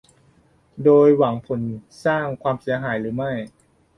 [0.83, 1.61] โดยหวังผล
[2.05, 3.31] สร้างความเสียหรือไม่